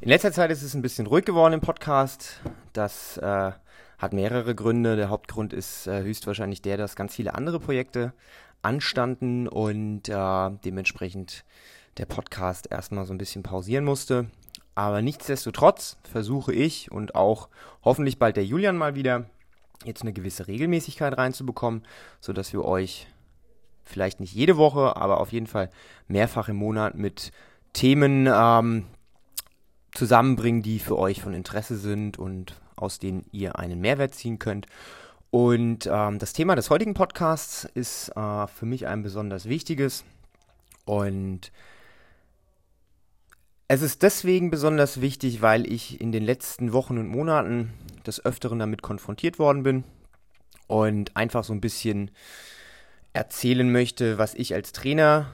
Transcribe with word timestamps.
In 0.00 0.10
letzter 0.10 0.30
Zeit 0.30 0.52
ist 0.52 0.62
es 0.62 0.74
ein 0.74 0.82
bisschen 0.82 1.08
ruhig 1.08 1.24
geworden 1.24 1.54
im 1.54 1.60
Podcast. 1.60 2.40
Das 2.72 3.16
äh, 3.16 3.50
hat 3.98 4.12
mehrere 4.12 4.54
Gründe. 4.54 4.94
Der 4.94 5.08
Hauptgrund 5.08 5.52
ist 5.52 5.88
äh, 5.88 6.02
höchstwahrscheinlich 6.02 6.62
der, 6.62 6.76
dass 6.76 6.94
ganz 6.94 7.16
viele 7.16 7.34
andere 7.34 7.58
Projekte 7.58 8.12
anstanden 8.62 9.48
und 9.48 10.08
äh, 10.08 10.50
dementsprechend 10.64 11.44
der 11.96 12.06
Podcast 12.06 12.70
erstmal 12.70 13.06
so 13.06 13.12
ein 13.12 13.18
bisschen 13.18 13.42
pausieren 13.42 13.84
musste. 13.84 14.30
Aber 14.76 15.02
nichtsdestotrotz 15.02 15.96
versuche 16.04 16.52
ich 16.52 16.92
und 16.92 17.16
auch 17.16 17.48
hoffentlich 17.82 18.20
bald 18.20 18.36
der 18.36 18.44
Julian 18.44 18.76
mal 18.76 18.94
wieder 18.94 19.24
jetzt 19.84 20.02
eine 20.02 20.12
gewisse 20.12 20.46
Regelmäßigkeit 20.46 21.18
reinzubekommen, 21.18 21.82
sodass 22.20 22.52
wir 22.52 22.64
euch 22.64 23.08
vielleicht 23.82 24.20
nicht 24.20 24.32
jede 24.32 24.56
Woche, 24.58 24.96
aber 24.96 25.18
auf 25.20 25.32
jeden 25.32 25.48
Fall 25.48 25.70
mehrfach 26.06 26.48
im 26.48 26.56
Monat 26.56 26.94
mit 26.94 27.32
Themen 27.72 28.28
ähm, 28.32 28.84
zusammenbringen, 29.98 30.62
die 30.62 30.78
für 30.78 30.96
euch 30.96 31.20
von 31.20 31.34
Interesse 31.34 31.76
sind 31.76 32.18
und 32.18 32.54
aus 32.76 33.00
denen 33.00 33.26
ihr 33.32 33.58
einen 33.58 33.80
Mehrwert 33.80 34.14
ziehen 34.14 34.38
könnt. 34.38 34.66
Und 35.30 35.88
ähm, 35.92 36.18
das 36.20 36.32
Thema 36.32 36.54
des 36.54 36.70
heutigen 36.70 36.94
Podcasts 36.94 37.64
ist 37.74 38.10
äh, 38.16 38.46
für 38.46 38.64
mich 38.64 38.86
ein 38.86 39.02
besonders 39.02 39.46
wichtiges. 39.46 40.04
Und 40.84 41.52
es 43.66 43.82
ist 43.82 44.02
deswegen 44.02 44.50
besonders 44.50 45.00
wichtig, 45.00 45.42
weil 45.42 45.70
ich 45.70 46.00
in 46.00 46.12
den 46.12 46.24
letzten 46.24 46.72
Wochen 46.72 46.96
und 46.96 47.08
Monaten 47.08 47.74
des 48.06 48.24
Öfteren 48.24 48.60
damit 48.60 48.80
konfrontiert 48.80 49.38
worden 49.40 49.64
bin 49.64 49.84
und 50.68 51.16
einfach 51.16 51.42
so 51.42 51.52
ein 51.52 51.60
bisschen 51.60 52.12
erzählen 53.12 53.70
möchte, 53.70 54.16
was 54.16 54.34
ich 54.34 54.54
als 54.54 54.72
Trainer 54.72 55.26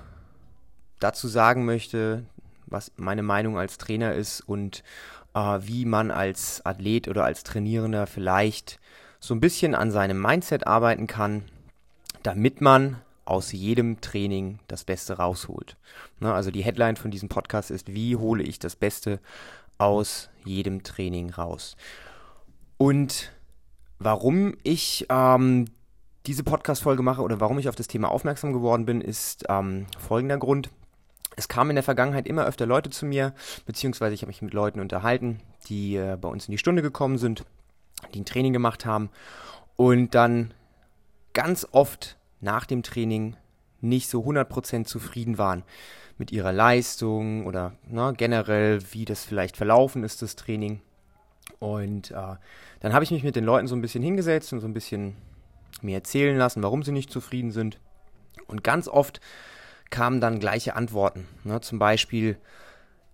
dazu 1.01 1.29
sagen 1.29 1.67
möchte, 1.67 2.25
was 2.75 2.93
meine 2.97 3.23
Meinung 3.23 3.57
als 3.57 3.79
Trainer 3.79 4.13
ist 4.13 4.41
und 4.41 4.83
äh, 5.35 5.59
wie 5.63 5.87
man 5.87 6.11
als 6.11 6.61
Athlet 6.67 7.09
oder 7.09 7.25
als 7.25 7.45
Trainierender 7.45 8.07
vielleicht 8.07 8.79
so 9.21 9.35
ein 9.35 9.41
bisschen 9.41 9.75
an 9.75 9.91
seinem 9.91 10.21
Mindset 10.21 10.67
arbeiten 10.67 11.07
kann, 11.07 11.45
damit 12.23 12.61
man 12.61 13.01
aus 13.25 13.53
jedem 13.53 14.01
Training 14.01 14.59
das 14.69 14.85
Beste 14.85 15.15
rausholt. 15.17 15.77
Ne, 16.21 16.35
also 16.35 16.51
die 16.51 16.63
Headline 16.63 16.97
von 16.97 17.11
diesem 17.11 17.29
Podcast 17.29 17.71
ist, 17.71 17.95
wie 17.95 18.17
hole 18.17 18.43
ich 18.43 18.59
das 18.59 18.77
Beste 18.77 19.21
aus 19.79 20.29
jedem 20.45 20.83
Training 20.83 21.31
raus. 21.31 21.77
Und 22.77 23.33
warum 23.99 24.55
ich 24.63 25.07
ähm, 25.09 25.67
diese 26.27 26.45
Podcast-Folge 26.45 27.03
mache 27.03 27.23
oder 27.23 27.41
warum 27.41 27.59
ich 27.59 27.69
auf 27.69 27.77
das 27.77 27.89
Thema 27.89 28.11
aufmerksam 28.11 28.53
geworden 28.53 28.85
bin, 28.85 29.01
ist 29.01 29.45
ähm, 29.49 29.87
folgender 29.99 30.39
Grund. 30.39 30.71
Es 31.37 31.49
kamen 31.49 31.71
in 31.71 31.77
der 31.77 31.83
Vergangenheit 31.83 32.27
immer 32.27 32.47
öfter 32.47 32.67
Leute 32.67 32.91
zu 32.91 33.07
mir, 33.07 33.35
beziehungsweise 33.67 34.15
ich 34.15 34.23
habe 34.23 34.29
mich 34.29 34.43
mit 34.43 34.55
Leuten 34.55 34.81
unterhalten, 34.81 35.41
die 35.69 35.97
äh, 35.97 36.17
bei 36.21 36.29
uns 36.29 36.47
in 36.47 36.53
die 36.53 36.59
Stunde 36.59 36.83
gekommen 36.83 37.19
sind, 37.19 37.45
die 38.15 38.21
ein 38.21 38.25
Training 38.25 38.53
gemacht 38.53 38.87
haben 38.87 39.11
und 39.77 40.15
dann 40.15 40.55
ganz 41.33 41.67
oft 41.73 42.17
nach 42.41 42.67
dem 42.67 42.83
Training 42.83 43.37
nicht 43.81 44.09
so 44.09 44.23
100% 44.23 44.85
zufrieden 44.85 45.39
waren 45.39 45.65
mit 46.17 46.31
ihrer 46.31 46.53
Leistung 46.53 47.47
oder 47.47 47.73
ne, 47.89 48.15
generell, 48.17 48.81
wie 48.93 49.05
das 49.05 49.25
vielleicht 49.25 49.57
verlaufen 49.57 50.05
ist, 50.05 50.23
das 50.23 50.37
Training. 50.37 50.81
Und 51.59 52.13
äh, 52.13 52.37
dann 52.81 52.93
habe 52.93 53.05
ich 53.05 53.11
mich 53.11 53.25
mit 53.25 53.37
den 53.37 53.45
Leuten 53.45 53.67
so 53.67 53.75
ein 53.75 53.83
bisschen 53.83 54.03
hingesetzt 54.03 54.53
und 54.53 54.61
so 54.61 54.67
ein 54.67 54.75
bisschen 54.75 55.17
mir 55.83 55.97
erzählen 55.97 56.37
lassen, 56.37 56.63
warum 56.63 56.83
sie 56.83 56.93
nicht 56.93 57.11
zufrieden 57.11 57.51
sind. 57.51 57.79
Und 58.47 58.63
ganz 58.63 58.89
oft 58.89 59.21
kamen 59.91 60.21
dann 60.21 60.41
gleiche 60.41 60.77
Antworten. 60.77 61.27
Ne? 61.45 61.61
Zum 61.61 61.79
Beispiel, 61.79 62.39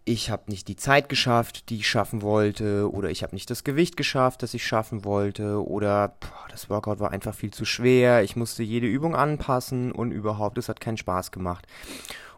ich 0.04 0.30
habe 0.30 0.50
nicht 0.50 0.68
die 0.68 0.76
Zeit 0.76 1.08
geschafft, 1.08 1.68
die 1.68 1.76
ich 1.76 1.88
schaffen 1.88 2.22
wollte, 2.22 2.90
oder 2.90 3.10
ich 3.10 3.22
habe 3.22 3.34
nicht 3.34 3.50
das 3.50 3.64
Gewicht 3.64 3.96
geschafft, 3.96 4.42
das 4.42 4.54
ich 4.54 4.66
schaffen 4.66 5.04
wollte, 5.04 5.64
oder 5.64 6.16
boah, 6.20 6.48
das 6.50 6.70
Workout 6.70 7.00
war 7.00 7.10
einfach 7.10 7.34
viel 7.34 7.52
zu 7.52 7.64
schwer, 7.64 8.22
ich 8.22 8.34
musste 8.34 8.62
jede 8.62 8.86
Übung 8.86 9.14
anpassen 9.14 9.92
und 9.92 10.10
überhaupt, 10.10 10.58
es 10.58 10.68
hat 10.68 10.80
keinen 10.80 10.96
Spaß 10.96 11.30
gemacht. 11.32 11.66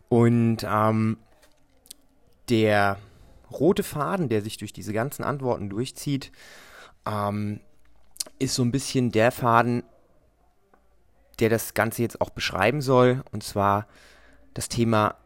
Und 0.09 0.66
ähm, 0.69 1.19
der 2.49 2.99
rote 3.50 3.82
Faden, 3.82 4.28
der 4.28 4.43
sich 4.43 4.56
durch 4.56 4.72
diese 4.72 4.93
ganzen 4.93 5.25
Antworten 5.25 5.70
durchzieht, 5.70 6.32
ähm, 7.06 7.60
ist 8.38 8.54
so 8.54 8.62
ein 8.62 8.72
bisschen 8.72 9.12
der 9.12 9.31
Faden, 9.32 9.84
der 11.38 11.49
das 11.49 11.75
Ganze 11.75 12.03
jetzt 12.03 12.20
auch 12.20 12.31
beschreiben 12.31 12.81
soll. 12.81 13.22
Und 13.32 13.43
zwar 13.43 13.87
das 14.54 14.68
Thema, 14.68 15.16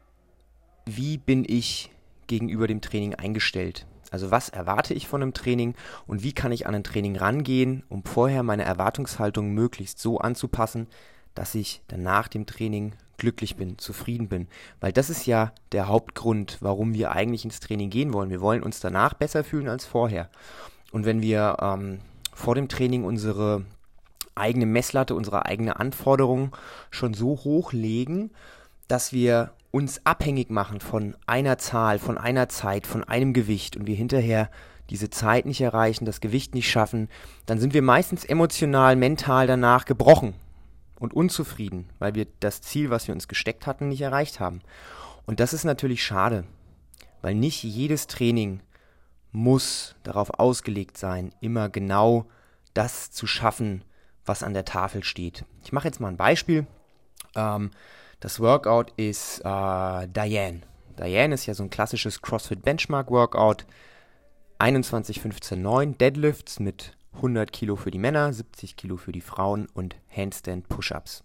wie 0.84 1.18
bin 1.18 1.44
ich 1.46 1.90
gegenüber 2.26 2.66
dem 2.66 2.80
Training 2.80 3.14
eingestellt? 3.14 3.86
Also 4.10 4.30
was 4.30 4.48
erwarte 4.48 4.94
ich 4.94 5.08
von 5.08 5.22
einem 5.22 5.34
Training 5.34 5.74
und 6.06 6.22
wie 6.22 6.32
kann 6.32 6.52
ich 6.52 6.66
an 6.66 6.74
ein 6.74 6.84
Training 6.84 7.16
rangehen, 7.16 7.82
um 7.88 8.04
vorher 8.04 8.42
meine 8.42 8.64
Erwartungshaltung 8.64 9.52
möglichst 9.52 9.98
so 9.98 10.18
anzupassen, 10.18 10.86
dass 11.34 11.54
ich 11.54 11.82
dann 11.88 12.02
nach 12.02 12.28
dem 12.28 12.46
Training 12.46 12.94
glücklich 13.18 13.56
bin, 13.56 13.78
zufrieden 13.78 14.28
bin. 14.28 14.48
Weil 14.80 14.92
das 14.92 15.10
ist 15.10 15.26
ja 15.26 15.52
der 15.72 15.88
Hauptgrund, 15.88 16.58
warum 16.60 16.94
wir 16.94 17.12
eigentlich 17.12 17.44
ins 17.44 17.60
Training 17.60 17.90
gehen 17.90 18.12
wollen. 18.12 18.30
Wir 18.30 18.40
wollen 18.40 18.62
uns 18.62 18.80
danach 18.80 19.14
besser 19.14 19.44
fühlen 19.44 19.68
als 19.68 19.84
vorher. 19.84 20.30
Und 20.92 21.04
wenn 21.04 21.22
wir 21.22 21.56
ähm, 21.60 21.98
vor 22.32 22.54
dem 22.54 22.68
Training 22.68 23.04
unsere 23.04 23.64
eigene 24.34 24.66
Messlatte, 24.66 25.14
unsere 25.14 25.46
eigene 25.46 25.80
Anforderung 25.80 26.54
schon 26.90 27.14
so 27.14 27.28
hoch 27.28 27.72
legen, 27.72 28.30
dass 28.88 29.12
wir 29.12 29.52
uns 29.70 30.00
abhängig 30.04 30.50
machen 30.50 30.80
von 30.80 31.16
einer 31.26 31.58
Zahl, 31.58 31.98
von 31.98 32.16
einer 32.18 32.48
Zeit, 32.48 32.86
von 32.86 33.04
einem 33.04 33.32
Gewicht 33.32 33.76
und 33.76 33.86
wir 33.86 33.96
hinterher 33.96 34.50
diese 34.90 35.10
Zeit 35.10 35.46
nicht 35.46 35.60
erreichen, 35.60 36.04
das 36.04 36.20
Gewicht 36.20 36.54
nicht 36.54 36.70
schaffen, 36.70 37.08
dann 37.44 37.58
sind 37.58 37.74
wir 37.74 37.82
meistens 37.82 38.24
emotional, 38.24 38.96
mental 38.96 39.46
danach 39.46 39.84
gebrochen 39.84 40.34
und 40.98 41.12
unzufrieden, 41.12 41.90
weil 41.98 42.14
wir 42.14 42.26
das 42.40 42.62
Ziel, 42.62 42.90
was 42.90 43.08
wir 43.08 43.14
uns 43.14 43.28
gesteckt 43.28 43.66
hatten, 43.66 43.88
nicht 43.88 44.00
erreicht 44.00 44.40
haben. 44.40 44.62
Und 45.26 45.40
das 45.40 45.52
ist 45.52 45.64
natürlich 45.64 46.04
schade, 46.04 46.44
weil 47.20 47.34
nicht 47.34 47.62
jedes 47.64 48.06
Training 48.06 48.60
muss 49.32 49.96
darauf 50.04 50.38
ausgelegt 50.38 50.96
sein, 50.96 51.32
immer 51.40 51.68
genau 51.68 52.26
das 52.74 53.10
zu 53.10 53.26
schaffen, 53.26 53.82
was 54.24 54.42
an 54.42 54.54
der 54.54 54.64
Tafel 54.64 55.04
steht. 55.04 55.44
Ich 55.64 55.72
mache 55.72 55.88
jetzt 55.88 56.00
mal 56.00 56.08
ein 56.08 56.16
Beispiel. 56.16 56.66
Ähm, 57.34 57.70
das 58.26 58.40
Workout 58.40 58.92
ist 58.96 59.38
äh, 59.44 60.08
Diane. 60.08 60.62
Diane 60.98 61.32
ist 61.32 61.46
ja 61.46 61.54
so 61.54 61.62
ein 61.62 61.70
klassisches 61.70 62.22
CrossFit 62.22 62.60
Benchmark 62.60 63.08
Workout. 63.12 63.66
21, 64.58 65.20
15, 65.20 65.62
9 65.62 65.96
Deadlifts 65.96 66.58
mit 66.58 66.96
100 67.12 67.52
Kilo 67.52 67.76
für 67.76 67.92
die 67.92 68.00
Männer, 68.00 68.32
70 68.32 68.74
Kilo 68.74 68.96
für 68.96 69.12
die 69.12 69.20
Frauen 69.20 69.68
und 69.74 69.94
Handstand 70.10 70.68
Push-Ups. 70.68 71.22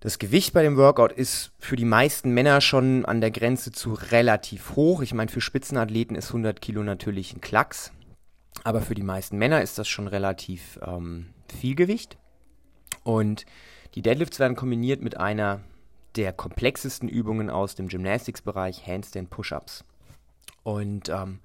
Das 0.00 0.18
Gewicht 0.18 0.54
bei 0.54 0.62
dem 0.62 0.78
Workout 0.78 1.12
ist 1.12 1.52
für 1.58 1.76
die 1.76 1.84
meisten 1.84 2.30
Männer 2.30 2.62
schon 2.62 3.04
an 3.04 3.20
der 3.20 3.30
Grenze 3.30 3.70
zu 3.70 3.92
relativ 3.92 4.76
hoch. 4.76 5.02
Ich 5.02 5.12
meine, 5.12 5.30
für 5.30 5.42
Spitzenathleten 5.42 6.16
ist 6.16 6.28
100 6.28 6.62
Kilo 6.62 6.82
natürlich 6.82 7.34
ein 7.34 7.42
Klacks. 7.42 7.92
Aber 8.64 8.80
für 8.80 8.94
die 8.94 9.02
meisten 9.02 9.36
Männer 9.36 9.60
ist 9.60 9.76
das 9.76 9.88
schon 9.88 10.08
relativ 10.08 10.80
ähm, 10.82 11.34
viel 11.54 11.74
Gewicht. 11.74 12.16
Und 13.02 13.44
die 13.94 14.02
Deadlifts 14.02 14.38
werden 14.38 14.56
kombiniert 14.56 15.02
mit 15.02 15.16
einer 15.16 15.60
der 16.16 16.32
komplexesten 16.32 17.08
Übungen 17.08 17.50
aus 17.50 17.74
dem 17.74 17.88
Gymnastics-Bereich, 17.88 18.86
Handstand 18.86 19.30
Push-Ups. 19.30 19.84
Und 20.62 21.08
ähm, 21.08 21.40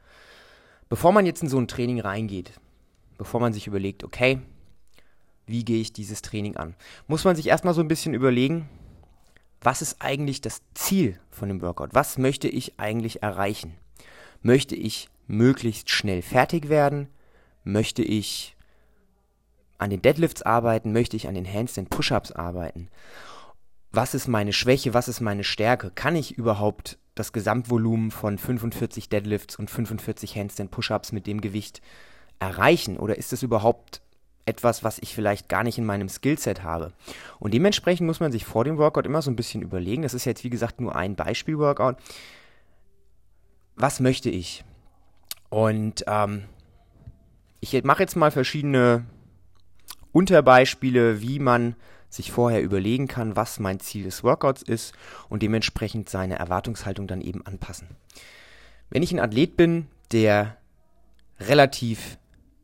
bevor 0.89 1.11
man 1.11 1.25
jetzt 1.25 1.43
in 1.43 1.49
so 1.49 1.59
ein 1.59 1.67
Training 1.67 1.99
reingeht, 1.99 2.51
bevor 3.17 3.39
man 3.39 3.53
sich 3.53 3.67
überlegt, 3.67 4.03
okay, 4.03 4.39
wie 5.47 5.63
gehe 5.63 5.81
ich 5.81 5.93
dieses 5.93 6.21
Training 6.21 6.57
an, 6.57 6.75
muss 7.07 7.23
man 7.23 7.35
sich 7.35 7.47
erstmal 7.47 7.73
so 7.73 7.81
ein 7.81 7.87
bisschen 7.87 8.13
überlegen, 8.13 8.67
was 9.61 9.81
ist 9.81 9.97
eigentlich 9.99 10.41
das 10.41 10.61
Ziel 10.73 11.19
von 11.31 11.49
dem 11.49 11.61
Workout? 11.61 11.93
Was 11.93 12.17
möchte 12.17 12.47
ich 12.47 12.79
eigentlich 12.79 13.23
erreichen? 13.23 13.75
Möchte 14.41 14.75
ich 14.75 15.09
möglichst 15.27 15.89
schnell 15.89 16.21
fertig 16.21 16.69
werden? 16.69 17.07
Möchte 17.63 18.03
ich 18.03 18.54
an 19.77 19.89
den 19.89 20.01
Deadlifts 20.01 20.41
arbeiten? 20.41 20.91
Möchte 20.91 21.17
ich 21.17 21.27
an 21.27 21.35
den 21.35 21.51
Handstand 21.51 21.89
Push-Ups 21.89 22.31
arbeiten? 22.31 22.89
Was 23.91 24.13
ist 24.13 24.27
meine 24.27 24.53
Schwäche? 24.53 24.93
Was 24.93 25.07
ist 25.07 25.21
meine 25.21 25.43
Stärke? 25.43 25.89
Kann 25.89 26.15
ich 26.15 26.37
überhaupt 26.37 26.97
das 27.15 27.31
Gesamtvolumen 27.31 28.11
von 28.11 28.37
45 28.37 29.09
Deadlifts 29.09 29.55
und 29.55 29.69
45 29.69 30.35
Handstand 30.35 30.71
Push-Ups 30.71 31.11
mit 31.11 31.27
dem 31.27 31.41
Gewicht 31.41 31.81
erreichen? 32.39 32.97
Oder 32.97 33.17
ist 33.17 33.31
es 33.31 33.41
überhaupt 33.41 34.01
etwas, 34.45 34.83
was 34.83 34.99
ich 34.99 35.15
vielleicht 35.15 35.49
gar 35.49 35.63
nicht 35.63 35.77
in 35.77 35.85
meinem 35.85 36.09
Skillset 36.09 36.61
habe? 36.61 36.91
Und 37.39 37.53
dementsprechend 37.53 38.05
muss 38.05 38.19
man 38.19 38.31
sich 38.31 38.45
vor 38.45 38.65
dem 38.65 38.77
Workout 38.77 39.05
immer 39.05 39.21
so 39.21 39.31
ein 39.31 39.37
bisschen 39.37 39.61
überlegen. 39.61 40.03
Das 40.03 40.13
ist 40.13 40.25
jetzt, 40.25 40.43
wie 40.43 40.49
gesagt, 40.49 40.81
nur 40.81 40.95
ein 40.95 41.15
Beispiel-Workout. 41.15 41.97
Was 43.75 43.99
möchte 43.99 44.29
ich? 44.29 44.63
Und 45.49 46.03
ähm, 46.07 46.43
ich 47.61 47.81
mache 47.83 48.03
jetzt 48.03 48.15
mal 48.15 48.31
verschiedene 48.31 49.05
Unterbeispiele, 50.15 51.21
wie 51.21 51.39
man 51.39 51.75
sich 52.09 52.31
vorher 52.31 52.63
überlegen 52.63 53.09
kann, 53.09 53.35
was 53.35 53.59
mein 53.59 53.81
Ziel 53.81 54.05
des 54.05 54.23
Workouts 54.23 54.61
ist 54.61 54.93
und 55.27 55.43
dementsprechend 55.43 56.07
seine 56.09 56.39
Erwartungshaltung 56.39 57.05
dann 57.05 57.19
eben 57.19 57.45
anpassen. 57.45 57.89
Wenn 58.89 59.03
ich 59.03 59.11
ein 59.11 59.19
Athlet 59.19 59.57
bin, 59.57 59.87
der 60.13 60.55
relativ 61.37 62.17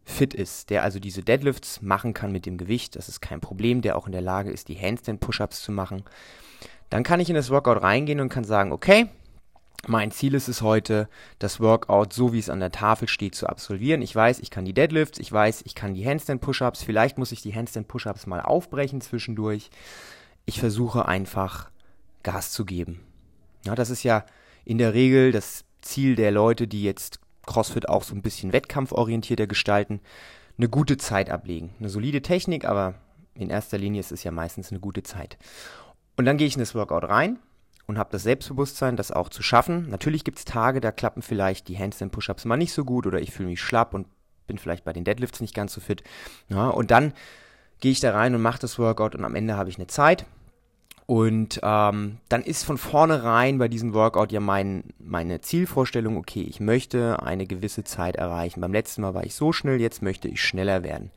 fit 0.05 0.33
ist, 0.33 0.69
der 0.69 0.83
also 0.83 0.99
diese 0.99 1.23
Deadlifts 1.23 1.81
machen 1.81 2.13
kann 2.13 2.31
mit 2.31 2.45
dem 2.45 2.57
Gewicht, 2.57 2.95
das 2.95 3.09
ist 3.09 3.19
kein 3.19 3.41
Problem, 3.41 3.81
der 3.81 3.97
auch 3.97 4.05
in 4.05 4.13
der 4.13 4.21
Lage 4.21 4.49
ist, 4.49 4.69
die 4.69 4.79
Handstand-Push-Ups 4.79 5.61
zu 5.61 5.73
machen, 5.73 6.03
dann 6.89 7.03
kann 7.03 7.19
ich 7.19 7.29
in 7.29 7.35
das 7.35 7.49
Workout 7.49 7.81
reingehen 7.81 8.21
und 8.21 8.29
kann 8.29 8.45
sagen, 8.45 8.71
okay, 8.71 9.09
mein 9.87 10.11
Ziel 10.11 10.35
ist 10.35 10.47
es 10.47 10.61
heute, 10.61 11.09
das 11.39 11.59
Workout 11.59 12.13
so 12.13 12.33
wie 12.33 12.39
es 12.39 12.49
an 12.49 12.59
der 12.59 12.71
Tafel 12.71 13.07
steht 13.07 13.33
zu 13.33 13.47
absolvieren. 13.47 14.01
Ich 14.01 14.15
weiß, 14.15 14.39
ich 14.39 14.51
kann 14.51 14.65
die 14.65 14.73
Deadlifts, 14.73 15.19
ich 15.19 15.31
weiß, 15.31 15.63
ich 15.65 15.73
kann 15.73 15.95
die 15.95 16.05
Handstand-Push-Ups, 16.05 16.83
vielleicht 16.83 17.17
muss 17.17 17.31
ich 17.31 17.41
die 17.41 17.55
Handstand-Push-Ups 17.55 18.27
mal 18.27 18.41
aufbrechen 18.41 19.01
zwischendurch. 19.01 19.71
Ich 20.45 20.59
versuche 20.59 21.07
einfach 21.07 21.71
Gas 22.21 22.51
zu 22.51 22.65
geben. 22.65 22.99
Ja, 23.65 23.73
das 23.73 23.89
ist 23.89 24.03
ja 24.03 24.25
in 24.65 24.77
der 24.77 24.93
Regel 24.93 25.31
das 25.31 25.65
Ziel 25.81 26.15
der 26.15 26.31
Leute, 26.31 26.67
die 26.67 26.83
jetzt 26.83 27.19
CrossFit 27.47 27.89
auch 27.89 28.03
so 28.03 28.13
ein 28.13 28.21
bisschen 28.21 28.53
wettkampforientierter 28.53 29.47
gestalten, 29.47 29.99
eine 30.57 30.69
gute 30.69 30.97
Zeit 30.97 31.31
ablegen. 31.31 31.73
Eine 31.79 31.89
solide 31.89 32.21
Technik, 32.21 32.65
aber 32.65 32.93
in 33.33 33.49
erster 33.49 33.79
Linie 33.79 33.99
ist 33.99 34.11
es 34.11 34.23
ja 34.23 34.31
meistens 34.31 34.69
eine 34.69 34.79
gute 34.79 35.01
Zeit. 35.01 35.39
Und 36.17 36.25
dann 36.25 36.37
gehe 36.37 36.45
ich 36.45 36.53
in 36.53 36.59
das 36.59 36.75
Workout 36.75 37.05
rein 37.05 37.39
und 37.87 37.97
habe 37.97 38.11
das 38.11 38.23
Selbstbewusstsein, 38.23 38.95
das 38.95 39.11
auch 39.11 39.29
zu 39.29 39.43
schaffen. 39.43 39.89
Natürlich 39.89 40.23
gibt 40.23 40.39
es 40.39 40.45
Tage, 40.45 40.81
da 40.81 40.91
klappen 40.91 41.21
vielleicht 41.21 41.67
die 41.67 41.77
Handstand-Push-Ups 41.77 42.45
mal 42.45 42.57
nicht 42.57 42.73
so 42.73 42.85
gut 42.85 43.07
oder 43.07 43.19
ich 43.19 43.31
fühle 43.31 43.49
mich 43.49 43.61
schlapp 43.61 43.93
und 43.93 44.07
bin 44.47 44.57
vielleicht 44.57 44.83
bei 44.83 44.93
den 44.93 45.03
Deadlifts 45.03 45.41
nicht 45.41 45.53
ganz 45.53 45.73
so 45.73 45.81
fit. 45.81 46.03
Ja, 46.49 46.69
und 46.69 46.91
dann 46.91 47.13
gehe 47.79 47.91
ich 47.91 47.99
da 47.99 48.11
rein 48.11 48.35
und 48.35 48.41
mache 48.41 48.59
das 48.59 48.77
Workout 48.79 49.15
und 49.15 49.23
am 49.23 49.35
Ende 49.35 49.57
habe 49.57 49.69
ich 49.69 49.77
eine 49.77 49.87
Zeit 49.87 50.25
und 51.11 51.59
ähm, 51.61 52.19
dann 52.29 52.41
ist 52.41 52.63
von 52.63 52.77
vornherein 52.77 53.57
bei 53.57 53.67
diesem 53.67 53.93
Workout 53.93 54.31
ja 54.31 54.39
mein, 54.39 54.85
meine 54.97 55.41
Zielvorstellung, 55.41 56.15
okay, 56.15 56.41
ich 56.41 56.61
möchte 56.61 57.21
eine 57.21 57.45
gewisse 57.45 57.83
Zeit 57.83 58.15
erreichen. 58.15 58.61
Beim 58.61 58.71
letzten 58.71 59.01
Mal 59.01 59.13
war 59.13 59.25
ich 59.25 59.35
so 59.35 59.51
schnell, 59.51 59.81
jetzt 59.81 60.01
möchte 60.01 60.29
ich 60.29 60.41
schneller 60.41 60.85
werden. 60.85 61.11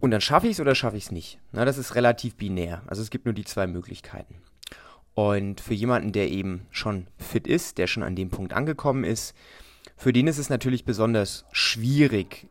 Und 0.00 0.10
dann 0.12 0.20
schaffe 0.20 0.46
ich 0.46 0.52
es 0.52 0.60
oder 0.60 0.74
schaffe 0.74 0.96
ich 0.96 1.04
es 1.04 1.10
nicht. 1.10 1.40
Na, 1.52 1.64
das 1.64 1.78
ist 1.78 1.94
relativ 1.94 2.36
binär. 2.36 2.82
Also 2.86 3.02
es 3.02 3.10
gibt 3.10 3.24
nur 3.24 3.34
die 3.34 3.44
zwei 3.44 3.66
Möglichkeiten. 3.66 4.36
Und 5.14 5.60
für 5.60 5.74
jemanden, 5.74 6.12
der 6.12 6.30
eben 6.30 6.66
schon 6.70 7.08
fit 7.18 7.48
ist, 7.48 7.78
der 7.78 7.88
schon 7.88 8.04
an 8.04 8.14
dem 8.14 8.30
Punkt 8.30 8.52
angekommen 8.52 9.02
ist, 9.02 9.34
für 9.96 10.12
den 10.12 10.28
ist 10.28 10.38
es 10.38 10.50
natürlich 10.50 10.84
besonders 10.84 11.44
schwierig, 11.50 12.46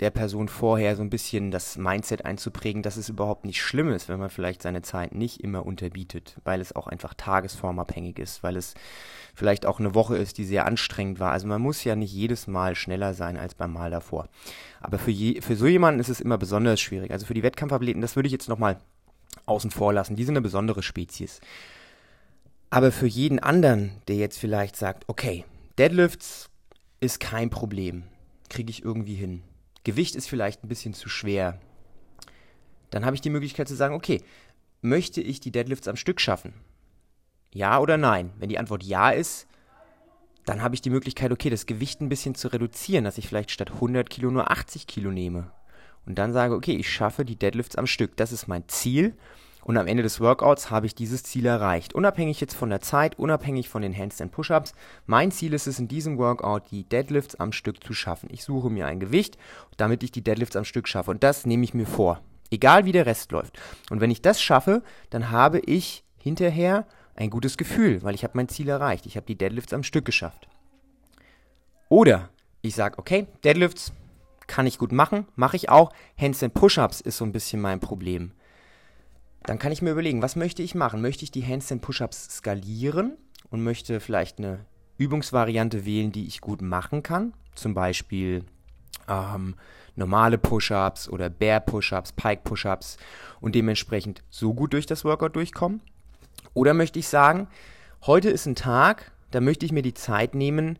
der 0.00 0.10
Person 0.10 0.48
vorher 0.48 0.94
so 0.94 1.02
ein 1.02 1.10
bisschen 1.10 1.50
das 1.50 1.76
Mindset 1.76 2.24
einzuprägen, 2.24 2.82
dass 2.82 2.96
es 2.96 3.08
überhaupt 3.08 3.44
nicht 3.44 3.60
schlimm 3.60 3.90
ist, 3.90 4.08
wenn 4.08 4.20
man 4.20 4.30
vielleicht 4.30 4.62
seine 4.62 4.82
Zeit 4.82 5.12
nicht 5.12 5.42
immer 5.42 5.66
unterbietet, 5.66 6.36
weil 6.44 6.60
es 6.60 6.74
auch 6.74 6.86
einfach 6.86 7.14
tagesformabhängig 7.14 8.18
ist, 8.20 8.44
weil 8.44 8.56
es 8.56 8.74
vielleicht 9.34 9.66
auch 9.66 9.80
eine 9.80 9.94
Woche 9.94 10.16
ist, 10.16 10.38
die 10.38 10.44
sehr 10.44 10.66
anstrengend 10.66 11.18
war. 11.18 11.32
Also 11.32 11.48
man 11.48 11.60
muss 11.60 11.82
ja 11.82 11.96
nicht 11.96 12.12
jedes 12.12 12.46
Mal 12.46 12.76
schneller 12.76 13.12
sein 13.12 13.36
als 13.36 13.56
beim 13.56 13.72
Mal 13.72 13.90
davor. 13.90 14.28
Aber 14.80 14.98
für, 14.98 15.10
je, 15.10 15.40
für 15.40 15.56
so 15.56 15.66
jemanden 15.66 16.00
ist 16.00 16.08
es 16.08 16.20
immer 16.20 16.38
besonders 16.38 16.80
schwierig. 16.80 17.10
Also 17.10 17.26
für 17.26 17.34
die 17.34 17.42
Wettkampfathleten, 17.42 18.00
das 18.00 18.14
würde 18.14 18.28
ich 18.28 18.32
jetzt 18.32 18.48
nochmal 18.48 18.78
außen 19.46 19.72
vor 19.72 19.92
lassen. 19.92 20.14
Die 20.14 20.24
sind 20.24 20.34
eine 20.34 20.42
besondere 20.42 20.82
Spezies. 20.84 21.40
Aber 22.70 22.92
für 22.92 23.06
jeden 23.06 23.40
anderen, 23.40 23.92
der 24.06 24.16
jetzt 24.16 24.38
vielleicht 24.38 24.76
sagt, 24.76 25.04
okay, 25.08 25.44
Deadlifts 25.76 26.50
ist 27.00 27.18
kein 27.18 27.50
Problem, 27.50 28.04
kriege 28.48 28.70
ich 28.70 28.84
irgendwie 28.84 29.14
hin 29.14 29.42
Gewicht 29.88 30.16
ist 30.16 30.28
vielleicht 30.28 30.62
ein 30.62 30.68
bisschen 30.68 30.92
zu 30.92 31.08
schwer, 31.08 31.58
dann 32.90 33.06
habe 33.06 33.16
ich 33.16 33.22
die 33.22 33.30
Möglichkeit 33.30 33.68
zu 33.68 33.74
sagen, 33.74 33.94
okay, 33.94 34.20
möchte 34.82 35.22
ich 35.22 35.40
die 35.40 35.50
Deadlifts 35.50 35.88
am 35.88 35.96
Stück 35.96 36.20
schaffen? 36.20 36.52
Ja 37.54 37.78
oder 37.78 37.96
nein? 37.96 38.30
Wenn 38.38 38.50
die 38.50 38.58
Antwort 38.58 38.82
ja 38.82 39.08
ist, 39.08 39.46
dann 40.44 40.60
habe 40.60 40.74
ich 40.74 40.82
die 40.82 40.90
Möglichkeit, 40.90 41.32
okay, 41.32 41.48
das 41.48 41.64
Gewicht 41.64 42.02
ein 42.02 42.10
bisschen 42.10 42.34
zu 42.34 42.48
reduzieren, 42.48 43.04
dass 43.04 43.16
ich 43.16 43.28
vielleicht 43.28 43.50
statt 43.50 43.70
100 43.70 44.10
Kilo 44.10 44.30
nur 44.30 44.50
80 44.50 44.86
Kilo 44.86 45.10
nehme. 45.10 45.50
Und 46.04 46.18
dann 46.18 46.34
sage, 46.34 46.54
okay, 46.54 46.76
ich 46.76 46.92
schaffe 46.92 47.24
die 47.24 47.36
Deadlifts 47.36 47.76
am 47.76 47.86
Stück. 47.86 48.14
Das 48.18 48.30
ist 48.30 48.46
mein 48.46 48.68
Ziel. 48.68 49.14
Und 49.62 49.76
am 49.76 49.86
Ende 49.86 50.02
des 50.02 50.20
Workouts 50.20 50.70
habe 50.70 50.86
ich 50.86 50.94
dieses 50.94 51.22
Ziel 51.22 51.46
erreicht. 51.46 51.94
Unabhängig 51.94 52.40
jetzt 52.40 52.54
von 52.54 52.70
der 52.70 52.80
Zeit, 52.80 53.18
unabhängig 53.18 53.68
von 53.68 53.82
den 53.82 53.96
Handstand 53.96 54.32
Push-Ups. 54.32 54.72
Mein 55.06 55.30
Ziel 55.30 55.52
ist 55.52 55.66
es 55.66 55.78
in 55.78 55.88
diesem 55.88 56.16
Workout, 56.16 56.70
die 56.70 56.84
Deadlifts 56.84 57.34
am 57.34 57.52
Stück 57.52 57.84
zu 57.84 57.92
schaffen. 57.92 58.28
Ich 58.32 58.44
suche 58.44 58.70
mir 58.70 58.86
ein 58.86 59.00
Gewicht, 59.00 59.36
damit 59.76 60.02
ich 60.02 60.12
die 60.12 60.22
Deadlifts 60.22 60.56
am 60.56 60.64
Stück 60.64 60.88
schaffe. 60.88 61.10
Und 61.10 61.22
das 61.22 61.44
nehme 61.44 61.64
ich 61.64 61.74
mir 61.74 61.86
vor. 61.86 62.20
Egal 62.50 62.86
wie 62.86 62.92
der 62.92 63.06
Rest 63.06 63.30
läuft. 63.32 63.58
Und 63.90 64.00
wenn 64.00 64.10
ich 64.10 64.22
das 64.22 64.40
schaffe, 64.40 64.82
dann 65.10 65.30
habe 65.30 65.58
ich 65.58 66.02
hinterher 66.16 66.86
ein 67.14 67.30
gutes 67.30 67.56
Gefühl, 67.56 68.02
weil 68.02 68.14
ich 68.14 68.24
habe 68.24 68.36
mein 68.36 68.48
Ziel 68.48 68.68
erreicht. 68.68 69.04
Ich 69.06 69.16
habe 69.16 69.26
die 69.26 69.36
Deadlifts 69.36 69.74
am 69.74 69.82
Stück 69.82 70.04
geschafft. 70.04 70.48
Oder 71.88 72.30
ich 72.62 72.74
sage, 72.74 72.98
okay, 72.98 73.26
Deadlifts 73.44 73.92
kann 74.46 74.66
ich 74.66 74.78
gut 74.78 74.92
machen, 74.92 75.26
mache 75.36 75.56
ich 75.56 75.68
auch. 75.68 75.92
Handstand 76.18 76.54
Push-Ups 76.54 77.00
ist 77.02 77.18
so 77.18 77.24
ein 77.24 77.32
bisschen 77.32 77.60
mein 77.60 77.80
Problem 77.80 78.32
dann 79.48 79.58
kann 79.58 79.72
ich 79.72 79.80
mir 79.80 79.92
überlegen, 79.92 80.20
was 80.20 80.36
möchte 80.36 80.62
ich 80.62 80.74
machen? 80.74 81.00
Möchte 81.00 81.24
ich 81.24 81.30
die 81.30 81.44
Handstand 81.44 81.80
Push-Ups 81.80 82.36
skalieren 82.36 83.16
und 83.50 83.62
möchte 83.62 83.98
vielleicht 83.98 84.38
eine 84.38 84.66
Übungsvariante 84.98 85.86
wählen, 85.86 86.12
die 86.12 86.26
ich 86.26 86.42
gut 86.42 86.60
machen 86.60 87.02
kann? 87.02 87.32
Zum 87.54 87.72
Beispiel 87.72 88.44
ähm, 89.08 89.54
normale 89.96 90.36
Push-Ups 90.36 91.08
oder 91.08 91.30
Bear 91.30 91.60
Push-Ups, 91.60 92.12
Pike 92.12 92.42
Push-Ups 92.44 92.98
und 93.40 93.54
dementsprechend 93.54 94.22
so 94.28 94.52
gut 94.52 94.74
durch 94.74 94.84
das 94.84 95.04
Workout 95.06 95.34
durchkommen? 95.34 95.80
Oder 96.52 96.74
möchte 96.74 96.98
ich 96.98 97.08
sagen, 97.08 97.48
heute 98.06 98.28
ist 98.28 98.44
ein 98.44 98.54
Tag, 98.54 99.12
da 99.30 99.40
möchte 99.40 99.64
ich 99.64 99.72
mir 99.72 99.82
die 99.82 99.94
Zeit 99.94 100.34
nehmen, 100.34 100.78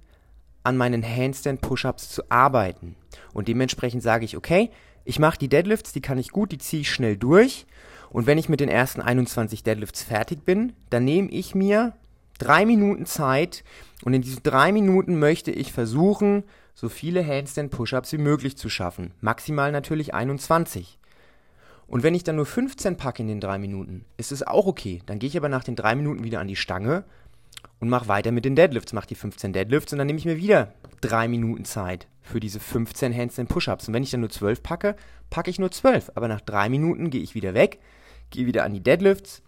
an 0.63 0.77
meinen 0.77 1.03
Handstand 1.03 1.63
Push-Ups 1.63 2.11
zu 2.11 2.31
arbeiten. 2.31 2.97
Und 3.33 3.49
dementsprechend 3.49 4.03
sage 4.03 4.27
ich, 4.27 4.37
okay, 4.37 4.71
ich 5.07 5.19
mache 5.19 5.39
die 5.39 5.49
Deadlifts, 5.49 5.95
die 5.95 6.03
kann 6.03 6.19
ich 6.19 6.33
gut, 6.33 6.53
die 6.53 6.59
ziehe 6.59 6.83
ich 6.83 6.91
schnell 6.91 7.17
durch 7.17 7.67
und 8.11 8.27
wenn 8.27 8.39
ich 8.39 8.49
mit 8.49 8.61
den 8.61 8.69
ersten 8.69 9.01
21 9.01 9.63
Deadlifts 9.63 10.03
fertig 10.03 10.45
bin, 10.45 10.73
dann 10.91 11.05
nehme 11.05 11.31
ich 11.31 11.55
mir 11.55 11.95
drei 12.39 12.65
Minuten 12.65 13.07
Zeit 13.07 13.65
und 14.05 14.15
in 14.15 14.23
diesen 14.23 14.43
drei 14.43 14.73
Minuten 14.73 15.19
möchte 15.19 15.51
ich 15.51 15.73
versuchen, 15.73 16.45
so 16.75 16.89
viele 16.89 17.27
Handstand 17.27 17.71
Push-Ups 17.71 18.13
wie 18.13 18.19
möglich 18.19 18.57
zu 18.57 18.69
schaffen. 18.69 19.13
Maximal 19.21 19.73
natürlich 19.73 20.15
21. 20.15 20.99
Und 21.89 22.03
wenn 22.03 22.15
ich 22.15 22.23
dann 22.23 22.37
nur 22.37 22.47
15 22.47 22.97
packe 22.97 23.23
in 23.23 23.29
den 23.29 23.41
drei 23.41 23.59
Minuten, 23.59 24.05
ist 24.17 24.31
es 24.31 24.47
auch 24.47 24.67
okay. 24.67 25.03
Dann 25.07 25.19
gehe 25.19 25.29
ich 25.29 25.37
aber 25.37 25.49
nach 25.49 25.65
den 25.65 25.75
drei 25.75 25.95
Minuten 25.95 26.23
wieder 26.23 26.39
an 26.39 26.47
die 26.47 26.55
Stange 26.55 27.05
und 27.81 27.89
mache 27.89 28.09
weiter 28.09 28.31
mit 28.31 28.45
den 28.45 28.55
Deadlifts. 28.55 28.93
Mache 28.93 29.09
die 29.09 29.15
15 29.15 29.53
Deadlifts 29.53 29.93
und 29.93 29.99
dann 29.99 30.07
nehme 30.07 30.19
ich 30.19 30.27
mir 30.27 30.37
wieder 30.37 30.75
drei 31.01 31.29
Minuten 31.29 31.65
Zeit 31.65 32.07
für 32.23 32.41
diese 32.41 32.61
15 32.61 33.17
Handstand 33.17 33.49
Push-Ups. 33.49 33.89
Und 33.89 33.95
wenn 33.95 34.03
ich 34.03 34.11
dann 34.11 34.21
nur 34.21 34.31
12 34.31 34.63
packe, 34.63 34.97
packe 35.31 35.51
ich 35.51 35.59
nur 35.59 35.71
12. 35.71 36.13
Aber 36.15 36.29
nach 36.29 36.43
drei 36.43 36.69
Minuten 36.69 37.11
gehe 37.11 37.23
ich 37.23 37.35
wieder 37.35 37.55
weg, 37.55 37.81
gehe 38.31 38.47
wieder 38.47 38.65
an 38.65 38.73
die 38.73 38.83
Deadlifts 38.83 39.43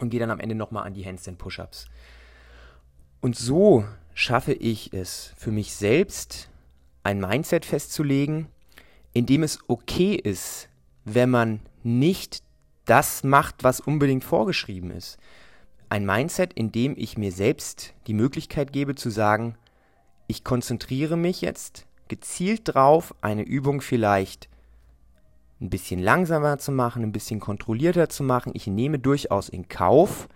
und 0.00 0.10
gehe 0.10 0.20
dann 0.20 0.30
am 0.30 0.40
Ende 0.40 0.54
nochmal 0.54 0.86
an 0.86 0.94
die 0.94 1.04
Handstand 1.04 1.38
Push-Ups. 1.38 1.88
Und 3.20 3.36
so 3.36 3.84
schaffe 4.14 4.52
ich 4.52 4.92
es 4.92 5.32
für 5.36 5.50
mich 5.50 5.74
selbst, 5.74 6.48
ein 7.02 7.20
Mindset 7.20 7.64
festzulegen, 7.64 8.46
in 9.12 9.26
dem 9.26 9.42
es 9.42 9.58
okay 9.68 10.14
ist, 10.14 10.68
wenn 11.04 11.30
man 11.30 11.60
nicht 11.82 12.42
das 12.86 13.24
macht, 13.24 13.62
was 13.62 13.80
unbedingt 13.80 14.24
vorgeschrieben 14.24 14.90
ist. 14.90 15.18
Ein 15.88 16.06
Mindset, 16.06 16.52
in 16.54 16.72
dem 16.72 16.94
ich 16.96 17.18
mir 17.18 17.30
selbst 17.30 17.94
die 18.06 18.14
Möglichkeit 18.14 18.72
gebe 18.72 18.94
zu 18.94 19.10
sagen, 19.10 19.56
ich 20.26 20.44
konzentriere 20.44 21.16
mich 21.16 21.40
jetzt 21.40 21.86
gezielt 22.08 22.62
drauf, 22.64 23.14
eine 23.20 23.42
Übung 23.42 23.80
vielleicht 23.80 24.48
ein 25.64 25.70
bisschen 25.70 26.00
langsamer 26.00 26.58
zu 26.58 26.72
machen, 26.72 27.02
ein 27.02 27.12
bisschen 27.12 27.40
kontrollierter 27.40 28.08
zu 28.08 28.22
machen. 28.22 28.52
Ich 28.54 28.66
nehme 28.66 28.98
durchaus 28.98 29.48
in 29.48 29.68
Kauf, 29.68 30.28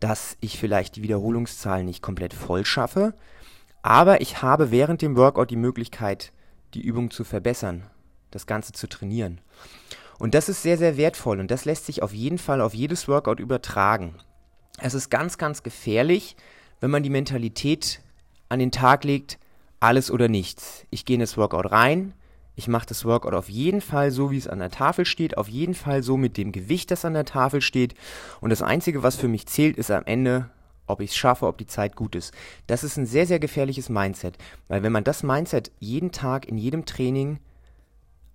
dass 0.00 0.36
ich 0.40 0.58
vielleicht 0.58 0.96
die 0.96 1.02
Wiederholungszahl 1.02 1.84
nicht 1.84 2.02
komplett 2.02 2.34
voll 2.34 2.64
schaffe, 2.64 3.14
aber 3.82 4.20
ich 4.20 4.42
habe 4.42 4.70
während 4.70 5.00
dem 5.00 5.16
Workout 5.16 5.50
die 5.50 5.56
Möglichkeit, 5.56 6.32
die 6.74 6.82
Übung 6.82 7.10
zu 7.10 7.22
verbessern, 7.22 7.84
das 8.32 8.46
Ganze 8.46 8.72
zu 8.72 8.88
trainieren. 8.88 9.40
Und 10.18 10.34
das 10.34 10.48
ist 10.48 10.62
sehr, 10.62 10.76
sehr 10.76 10.96
wertvoll 10.96 11.38
und 11.38 11.50
das 11.50 11.64
lässt 11.64 11.86
sich 11.86 12.02
auf 12.02 12.12
jeden 12.12 12.38
Fall 12.38 12.60
auf 12.60 12.74
jedes 12.74 13.06
Workout 13.06 13.38
übertragen. 13.38 14.16
Es 14.78 14.94
ist 14.94 15.10
ganz, 15.10 15.38
ganz 15.38 15.62
gefährlich, 15.62 16.36
wenn 16.80 16.90
man 16.90 17.02
die 17.02 17.10
Mentalität 17.10 18.00
an 18.48 18.58
den 18.58 18.72
Tag 18.72 19.04
legt, 19.04 19.38
alles 19.78 20.10
oder 20.10 20.28
nichts. 20.28 20.84
Ich 20.90 21.04
gehe 21.04 21.14
in 21.14 21.20
das 21.20 21.36
Workout 21.36 21.70
rein, 21.70 22.14
ich 22.56 22.68
mache 22.68 22.86
das 22.86 23.04
Workout 23.04 23.34
auf 23.34 23.50
jeden 23.50 23.82
Fall 23.82 24.10
so, 24.10 24.30
wie 24.30 24.38
es 24.38 24.48
an 24.48 24.58
der 24.58 24.70
Tafel 24.70 25.04
steht, 25.04 25.36
auf 25.36 25.48
jeden 25.48 25.74
Fall 25.74 26.02
so 26.02 26.16
mit 26.16 26.38
dem 26.38 26.52
Gewicht, 26.52 26.90
das 26.90 27.04
an 27.04 27.12
der 27.12 27.26
Tafel 27.26 27.60
steht. 27.60 27.94
Und 28.40 28.48
das 28.48 28.62
Einzige, 28.62 29.02
was 29.02 29.16
für 29.16 29.28
mich 29.28 29.46
zählt, 29.46 29.76
ist 29.76 29.90
am 29.90 30.04
Ende, 30.06 30.48
ob 30.86 31.00
ich 31.00 31.10
es 31.10 31.16
schaffe, 31.16 31.46
ob 31.46 31.58
die 31.58 31.66
Zeit 31.66 31.96
gut 31.96 32.14
ist. 32.14 32.32
Das 32.66 32.82
ist 32.82 32.96
ein 32.96 33.04
sehr, 33.04 33.26
sehr 33.26 33.38
gefährliches 33.38 33.90
Mindset, 33.90 34.38
weil 34.68 34.82
wenn 34.82 34.92
man 34.92 35.04
das 35.04 35.22
Mindset 35.22 35.70
jeden 35.80 36.12
Tag 36.12 36.48
in 36.48 36.56
jedem 36.56 36.86
Training 36.86 37.40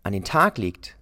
an 0.03 0.13
den 0.13 0.23
Tag 0.23 0.59
legt, 0.59 0.97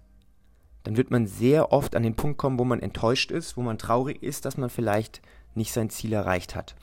dann 0.84 0.96
wird 0.96 1.10
man 1.10 1.26
sehr 1.26 1.72
oft 1.72 1.94
an 1.94 2.02
den 2.02 2.16
Punkt 2.16 2.38
kommen, 2.38 2.58
wo 2.58 2.64
man 2.64 2.80
enttäuscht 2.80 3.30
ist, 3.30 3.58
wo 3.58 3.60
man 3.60 3.76
traurig 3.76 4.22
ist, 4.22 4.46
dass 4.46 4.56
man 4.56 4.70
vielleicht 4.70 5.20
nicht 5.54 5.74
sein 5.74 5.90
Ziel 5.90 6.14
erreicht 6.14 6.54
hat. 6.54 6.74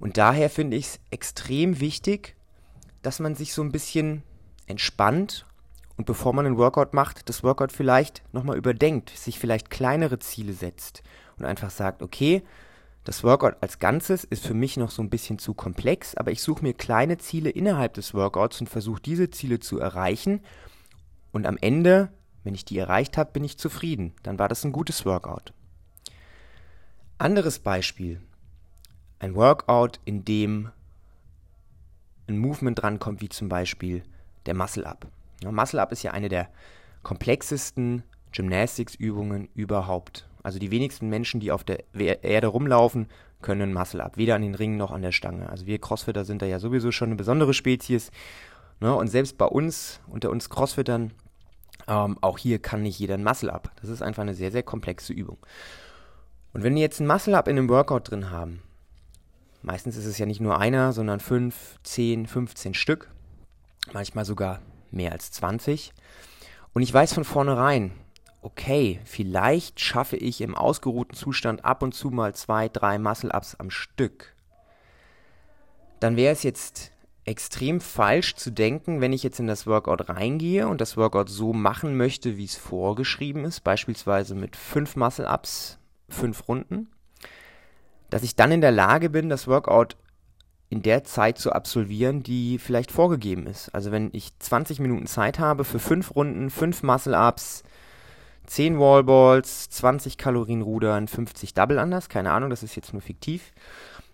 Und 0.00 0.16
daher 0.16 0.50
finde 0.50 0.76
ich 0.76 0.86
es 0.86 1.00
extrem 1.12 1.78
wichtig, 1.78 2.34
dass 3.02 3.20
man 3.20 3.36
sich 3.36 3.52
so 3.52 3.62
ein 3.62 3.70
bisschen 3.70 4.24
entspannt 4.66 5.46
und 5.96 6.06
bevor 6.06 6.32
man 6.32 6.46
einen 6.46 6.58
Workout 6.58 6.92
macht, 6.92 7.28
das 7.28 7.42
Workout 7.44 7.72
vielleicht 7.72 8.22
nochmal 8.32 8.56
überdenkt, 8.56 9.10
sich 9.10 9.38
vielleicht 9.38 9.70
kleinere 9.70 10.18
Ziele 10.18 10.52
setzt 10.52 11.02
und 11.38 11.44
einfach 11.44 11.70
sagt, 11.70 12.02
okay, 12.02 12.42
das 13.04 13.22
Workout 13.22 13.56
als 13.60 13.78
Ganzes 13.78 14.24
ist 14.24 14.46
für 14.46 14.54
mich 14.54 14.76
noch 14.76 14.90
so 14.90 15.02
ein 15.02 15.10
bisschen 15.10 15.38
zu 15.38 15.52
komplex, 15.52 16.14
aber 16.14 16.32
ich 16.32 16.42
suche 16.42 16.62
mir 16.62 16.72
kleine 16.72 17.18
Ziele 17.18 17.50
innerhalb 17.50 17.94
des 17.94 18.14
Workouts 18.14 18.60
und 18.60 18.68
versuche 18.68 19.02
diese 19.02 19.30
Ziele 19.30 19.60
zu 19.60 19.78
erreichen. 19.78 20.40
Und 21.30 21.46
am 21.46 21.58
Ende, 21.60 22.10
wenn 22.44 22.54
ich 22.54 22.64
die 22.64 22.78
erreicht 22.78 23.18
habe, 23.18 23.32
bin 23.32 23.44
ich 23.44 23.58
zufrieden. 23.58 24.14
Dann 24.22 24.38
war 24.38 24.48
das 24.48 24.64
ein 24.64 24.72
gutes 24.72 25.04
Workout. 25.04 25.52
Anderes 27.18 27.58
Beispiel. 27.58 28.22
Ein 29.18 29.34
Workout, 29.34 30.00
in 30.06 30.24
dem 30.24 30.70
ein 32.26 32.38
Movement 32.38 32.80
drankommt, 32.80 33.20
wie 33.20 33.28
zum 33.28 33.50
Beispiel 33.50 34.02
der 34.46 34.54
Muscle 34.54 34.86
Up. 34.86 35.06
Ja, 35.44 35.52
Muscle 35.52 35.80
Up 35.80 35.92
ist 35.92 36.02
ja 36.02 36.12
eine 36.12 36.28
der 36.28 36.48
komplexesten 37.02 38.02
Gymnastics-Übungen 38.32 39.48
überhaupt. 39.54 40.26
Also 40.42 40.58
die 40.58 40.70
wenigsten 40.70 41.08
Menschen, 41.08 41.40
die 41.40 41.52
auf 41.52 41.64
der 41.64 41.84
Erde 41.94 42.48
rumlaufen, 42.48 43.08
können 43.42 43.72
Muscle 43.72 44.02
Up. 44.02 44.16
Weder 44.16 44.34
an 44.34 44.42
den 44.42 44.54
Ringen 44.54 44.76
noch 44.76 44.90
an 44.90 45.02
der 45.02 45.12
Stange. 45.12 45.48
Also 45.48 45.66
wir 45.66 45.78
Crossfitter 45.78 46.24
sind 46.24 46.42
da 46.42 46.46
ja 46.46 46.58
sowieso 46.58 46.90
schon 46.90 47.08
eine 47.08 47.16
besondere 47.16 47.54
Spezies. 47.54 48.10
Ne? 48.80 48.94
Und 48.94 49.08
selbst 49.08 49.38
bei 49.38 49.46
uns, 49.46 50.00
unter 50.06 50.30
uns 50.30 50.48
Crossfittern, 50.48 51.12
ähm, 51.86 52.18
auch 52.22 52.38
hier 52.38 52.58
kann 52.58 52.82
nicht 52.82 52.98
jeder 52.98 53.14
ein 53.14 53.24
Muscle 53.24 53.52
Up. 53.52 53.70
Das 53.80 53.90
ist 53.90 54.02
einfach 54.02 54.22
eine 54.22 54.34
sehr, 54.34 54.50
sehr 54.50 54.62
komplexe 54.62 55.12
Übung. 55.12 55.38
Und 56.54 56.62
wenn 56.62 56.74
wir 56.74 56.82
jetzt 56.82 57.00
ein 57.00 57.06
Muscle 57.06 57.36
Up 57.36 57.48
in 57.48 57.58
einem 57.58 57.68
Workout 57.68 58.10
drin 58.10 58.30
haben, 58.30 58.62
meistens 59.62 59.96
ist 59.96 60.06
es 60.06 60.18
ja 60.18 60.26
nicht 60.26 60.40
nur 60.40 60.58
einer, 60.58 60.92
sondern 60.92 61.20
fünf, 61.20 61.78
zehn, 61.82 62.26
15 62.26 62.74
Stück, 62.74 63.10
manchmal 63.92 64.24
sogar 64.24 64.60
mehr 64.94 65.12
als 65.12 65.30
20. 65.32 65.92
Und 66.72 66.82
ich 66.82 66.92
weiß 66.92 67.12
von 67.12 67.24
vornherein, 67.24 67.92
okay, 68.42 69.00
vielleicht 69.04 69.80
schaffe 69.80 70.16
ich 70.16 70.40
im 70.40 70.54
ausgeruhten 70.54 71.14
Zustand 71.14 71.64
ab 71.64 71.82
und 71.82 71.94
zu 71.94 72.10
mal 72.10 72.34
zwei, 72.34 72.68
drei 72.68 72.98
Muscle-Ups 72.98 73.56
am 73.56 73.70
Stück. 73.70 74.34
Dann 76.00 76.16
wäre 76.16 76.32
es 76.32 76.42
jetzt 76.42 76.92
extrem 77.24 77.80
falsch 77.80 78.34
zu 78.34 78.50
denken, 78.50 79.00
wenn 79.00 79.12
ich 79.14 79.22
jetzt 79.22 79.40
in 79.40 79.46
das 79.46 79.66
Workout 79.66 80.10
reingehe 80.10 80.68
und 80.68 80.80
das 80.80 80.96
Workout 80.96 81.30
so 81.30 81.52
machen 81.54 81.96
möchte, 81.96 82.36
wie 82.36 82.44
es 82.44 82.56
vorgeschrieben 82.56 83.44
ist, 83.44 83.60
beispielsweise 83.60 84.34
mit 84.34 84.56
fünf 84.56 84.96
Muscle-Ups, 84.96 85.78
fünf 86.10 86.46
Runden, 86.48 86.90
dass 88.10 88.22
ich 88.22 88.36
dann 88.36 88.52
in 88.52 88.60
der 88.60 88.72
Lage 88.72 89.08
bin, 89.08 89.30
das 89.30 89.48
Workout 89.48 89.96
in 90.70 90.82
der 90.82 91.04
Zeit 91.04 91.38
zu 91.38 91.52
absolvieren, 91.52 92.22
die 92.22 92.58
vielleicht 92.58 92.90
vorgegeben 92.90 93.46
ist. 93.46 93.74
Also 93.74 93.92
wenn 93.92 94.10
ich 94.12 94.38
20 94.38 94.80
Minuten 94.80 95.06
Zeit 95.06 95.38
habe 95.38 95.64
für 95.64 95.78
fünf 95.78 96.14
Runden, 96.14 96.50
fünf 96.50 96.82
Muscle-Ups, 96.82 97.62
10 98.46 98.78
Wallballs, 98.78 99.70
20 99.70 100.18
Kalorien 100.18 100.62
rudern, 100.62 101.08
50 101.08 101.54
Double 101.54 101.78
Unders, 101.78 102.08
keine 102.08 102.32
Ahnung, 102.32 102.50
das 102.50 102.62
ist 102.62 102.76
jetzt 102.76 102.92
nur 102.92 103.02
fiktiv. 103.02 103.52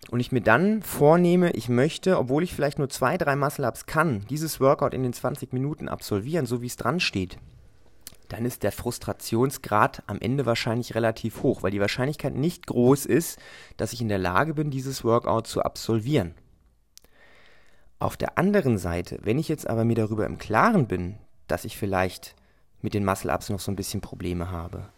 Und 0.09 0.19
ich 0.19 0.31
mir 0.31 0.41
dann 0.41 0.81
vornehme, 0.81 1.51
ich 1.51 1.69
möchte, 1.69 2.17
obwohl 2.17 2.43
ich 2.43 2.53
vielleicht 2.53 2.79
nur 2.79 2.89
zwei, 2.89 3.17
drei 3.17 3.35
Muscle-Ups 3.35 3.85
kann, 3.85 4.25
dieses 4.29 4.59
Workout 4.59 4.93
in 4.93 5.03
den 5.03 5.13
20 5.13 5.53
Minuten 5.53 5.87
absolvieren, 5.87 6.45
so 6.45 6.61
wie 6.61 6.67
es 6.67 6.75
dran 6.75 6.99
steht, 6.99 7.37
dann 8.31 8.45
ist 8.45 8.63
der 8.63 8.71
Frustrationsgrad 8.71 10.03
am 10.07 10.19
Ende 10.19 10.45
wahrscheinlich 10.45 10.95
relativ 10.95 11.43
hoch, 11.43 11.63
weil 11.63 11.71
die 11.71 11.81
Wahrscheinlichkeit 11.81 12.33
nicht 12.33 12.65
groß 12.65 13.05
ist, 13.05 13.39
dass 13.77 13.93
ich 13.93 14.01
in 14.01 14.07
der 14.09 14.17
Lage 14.17 14.53
bin, 14.53 14.71
dieses 14.71 15.03
Workout 15.03 15.47
zu 15.47 15.61
absolvieren. 15.61 16.33
Auf 18.01 18.17
der 18.17 18.39
anderen 18.39 18.79
Seite, 18.79 19.19
wenn 19.21 19.37
ich 19.37 19.47
jetzt 19.47 19.69
aber 19.69 19.85
mir 19.85 19.93
darüber 19.95 20.25
im 20.25 20.39
Klaren 20.39 20.87
bin, 20.87 21.17
dass 21.47 21.65
ich 21.65 21.77
vielleicht 21.77 22.33
mit 22.81 22.95
den 22.95 23.05
Muscle-Ups 23.05 23.51
noch 23.51 23.59
so 23.59 23.71
ein 23.71 23.75
bisschen 23.75 24.01
Probleme 24.01 24.49
habe, 24.49 24.89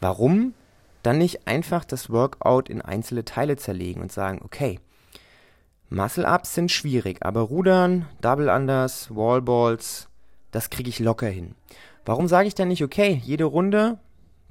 warum 0.00 0.54
dann 1.02 1.18
nicht 1.18 1.48
einfach 1.48 1.84
das 1.84 2.08
Workout 2.08 2.68
in 2.68 2.82
einzelne 2.82 3.24
Teile 3.24 3.56
zerlegen 3.56 4.00
und 4.00 4.12
sagen, 4.12 4.42
okay, 4.44 4.78
Muscle-Ups 5.88 6.54
sind 6.54 6.70
schwierig, 6.70 7.18
aber 7.26 7.40
Rudern, 7.40 8.06
Double 8.20 8.48
Unders, 8.48 9.10
Wallballs, 9.12 10.08
das 10.52 10.70
kriege 10.70 10.88
ich 10.88 11.00
locker 11.00 11.26
hin. 11.26 11.56
Warum 12.04 12.28
sage 12.28 12.46
ich 12.46 12.54
dann 12.54 12.68
nicht, 12.68 12.84
okay, 12.84 13.20
jede 13.24 13.44
Runde 13.44 13.98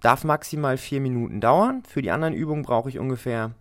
darf 0.02 0.26
maximal 0.26 0.78
vier 0.78 1.00
Minuten 1.00 1.40
dauern, 1.40 1.84
für 1.88 2.02
die 2.02 2.12
anderen 2.12 2.34
Übungen 2.34 2.64
brauche 2.64 2.90
ich 2.90 3.00
ungefähr 3.00 3.52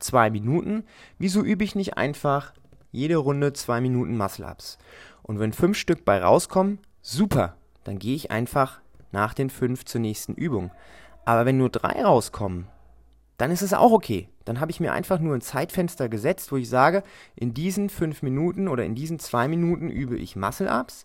zwei 0.00 0.28
Minuten. 0.28 0.82
Wieso 1.18 1.44
übe 1.44 1.62
ich 1.62 1.76
nicht 1.76 1.96
einfach 1.96 2.52
jede 2.90 3.16
Runde 3.16 3.52
zwei 3.52 3.80
Minuten 3.80 4.16
Muscle-Ups. 4.16 4.78
Und 5.22 5.38
wenn 5.38 5.52
fünf 5.52 5.76
Stück 5.76 6.04
bei 6.04 6.22
rauskommen, 6.22 6.78
super, 7.02 7.56
dann 7.84 7.98
gehe 7.98 8.14
ich 8.14 8.30
einfach 8.30 8.80
nach 9.12 9.34
den 9.34 9.50
fünf 9.50 9.84
zur 9.84 10.00
nächsten 10.00 10.34
Übung. 10.34 10.70
Aber 11.24 11.46
wenn 11.46 11.58
nur 11.58 11.70
drei 11.70 12.02
rauskommen, 12.02 12.66
dann 13.36 13.50
ist 13.50 13.62
es 13.62 13.74
auch 13.74 13.92
okay. 13.92 14.28
Dann 14.44 14.60
habe 14.60 14.70
ich 14.70 14.80
mir 14.80 14.92
einfach 14.92 15.20
nur 15.20 15.34
ein 15.34 15.40
Zeitfenster 15.40 16.08
gesetzt, 16.08 16.50
wo 16.52 16.56
ich 16.56 16.68
sage, 16.68 17.02
in 17.36 17.54
diesen 17.54 17.90
fünf 17.90 18.22
Minuten 18.22 18.68
oder 18.68 18.84
in 18.84 18.94
diesen 18.94 19.18
zwei 19.18 19.48
Minuten 19.48 19.90
übe 19.90 20.16
ich 20.16 20.36
Muscle-Ups 20.36 21.04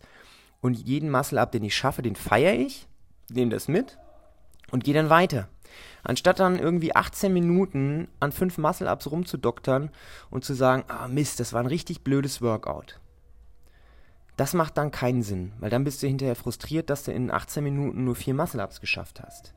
und 0.62 0.75
jeden 0.75 1.12
Muscle-Up, 1.12 1.52
den 1.52 1.63
ich 1.63 1.75
schaffe, 1.75 2.02
den 2.02 2.16
feiere 2.16 2.54
ich, 2.54 2.88
nehme 3.30 3.52
das 3.52 3.68
mit 3.68 3.98
und 4.72 4.84
gehe 4.84 4.94
dann 4.94 5.10
weiter. 5.10 5.50
Anstatt 6.03 6.39
dann 6.39 6.60
irgendwie 6.60 6.95
18 6.95 7.31
Minuten 7.31 8.10
an 8.19 8.31
fünf 8.31 8.57
Muscle-Ups 8.57 9.10
rumzudoktern 9.10 9.89
und 10.29 10.43
zu 10.43 10.53
sagen, 10.53 10.83
ah 10.89 11.07
Mist, 11.07 11.39
das 11.39 11.53
war 11.53 11.62
ein 11.62 11.67
richtig 11.67 12.03
blödes 12.03 12.41
Workout. 12.41 13.00
Das 14.36 14.53
macht 14.53 14.77
dann 14.77 14.91
keinen 14.91 15.22
Sinn, 15.22 15.53
weil 15.60 15.69
dann 15.69 15.83
bist 15.83 16.03
du 16.03 16.07
hinterher 16.07 16.36
frustriert, 16.36 16.89
dass 16.89 17.03
du 17.03 17.12
in 17.12 17.31
18 17.31 17.63
Minuten 17.63 18.03
nur 18.03 18.15
vier 18.15 18.33
Muscle-Ups 18.33 18.81
geschafft 18.81 19.22
hast. 19.22 19.53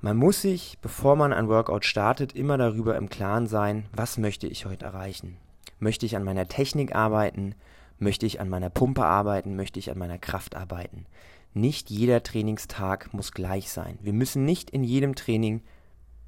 Man 0.00 0.16
muss 0.16 0.40
sich, 0.40 0.78
bevor 0.80 1.14
man 1.16 1.34
ein 1.34 1.48
Workout 1.48 1.84
startet, 1.84 2.34
immer 2.34 2.56
darüber 2.56 2.96
im 2.96 3.10
Klaren 3.10 3.46
sein, 3.46 3.86
was 3.92 4.16
möchte 4.16 4.46
ich 4.46 4.64
heute 4.64 4.86
erreichen. 4.86 5.36
Möchte 5.78 6.06
ich 6.06 6.16
an 6.16 6.24
meiner 6.24 6.48
Technik 6.48 6.94
arbeiten? 6.94 7.54
Möchte 7.98 8.24
ich 8.24 8.40
an 8.40 8.48
meiner 8.48 8.70
Pumpe 8.70 9.04
arbeiten? 9.04 9.56
Möchte 9.56 9.78
ich 9.78 9.90
an 9.90 9.98
meiner 9.98 10.16
Kraft 10.16 10.54
arbeiten? 10.56 11.04
Nicht 11.52 11.90
jeder 11.90 12.22
Trainingstag 12.22 13.12
muss 13.12 13.32
gleich 13.32 13.70
sein. 13.70 13.98
Wir 14.02 14.12
müssen 14.12 14.44
nicht 14.44 14.70
in 14.70 14.84
jedem 14.84 15.14
Training 15.14 15.62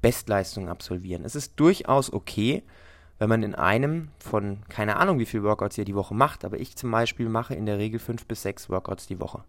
Bestleistungen 0.01 0.67
absolvieren. 0.67 1.23
Es 1.23 1.35
ist 1.35 1.53
durchaus 1.55 2.11
okay, 2.11 2.63
wenn 3.19 3.29
man 3.29 3.43
in 3.43 3.55
einem 3.55 4.09
von, 4.19 4.59
keine 4.67 4.97
Ahnung, 4.97 5.19
wie 5.19 5.25
viele 5.25 5.43
Workouts 5.43 5.77
ihr 5.77 5.85
die 5.85 5.95
Woche 5.95 6.13
macht, 6.13 6.43
aber 6.43 6.59
ich 6.59 6.75
zum 6.75 6.91
Beispiel 6.91 7.29
mache 7.29 7.55
in 7.55 7.65
der 7.65 7.77
Regel 7.77 7.99
fünf 7.99 8.25
bis 8.25 8.41
sechs 8.41 8.69
Workouts 8.69 9.07
die 9.07 9.21
Woche. 9.21 9.45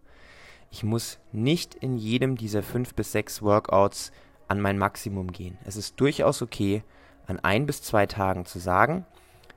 Ich 0.71 0.83
muss 0.83 1.19
nicht 1.33 1.75
in 1.75 1.97
jedem 1.97 2.37
dieser 2.37 2.63
fünf 2.63 2.93
bis 2.93 3.11
sechs 3.11 3.41
Workouts 3.41 4.13
an 4.47 4.61
mein 4.61 4.77
Maximum 4.77 5.31
gehen. 5.31 5.57
Es 5.65 5.75
ist 5.75 5.99
durchaus 5.99 6.41
okay, 6.41 6.83
an 7.27 7.39
ein 7.39 7.65
bis 7.65 7.81
zwei 7.81 8.05
Tagen 8.05 8.45
zu 8.45 8.59
sagen, 8.59 9.05